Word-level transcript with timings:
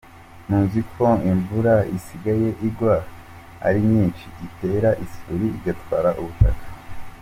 Muzi 0.47 0.81
ko 0.93 1.07
imvura 1.31 1.73
isigaye 1.97 2.49
igwa 2.67 2.95
ari 3.67 3.79
nyinshi 3.91 4.25
itera 4.47 4.89
isuri, 5.05 5.45
igatwara 5.57 6.09
ubutaka. 6.21 6.65